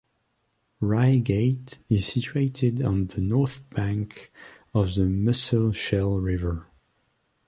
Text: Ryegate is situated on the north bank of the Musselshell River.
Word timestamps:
Ryegate 0.81 1.77
is 1.87 2.07
situated 2.07 2.81
on 2.81 3.05
the 3.05 3.21
north 3.21 3.69
bank 3.69 4.33
of 4.73 4.95
the 4.95 5.05
Musselshell 5.05 6.17
River. 6.17 6.65